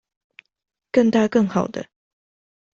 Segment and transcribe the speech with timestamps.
[0.91, 1.87] 更大更好的